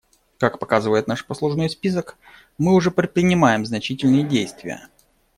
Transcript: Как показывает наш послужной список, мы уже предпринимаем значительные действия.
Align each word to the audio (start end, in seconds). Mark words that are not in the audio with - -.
Как 0.39 0.57
показывает 0.57 1.05
наш 1.05 1.23
послужной 1.23 1.69
список, 1.69 2.17
мы 2.57 2.73
уже 2.73 2.89
предпринимаем 2.89 3.67
значительные 3.67 4.23
действия. 4.23 4.87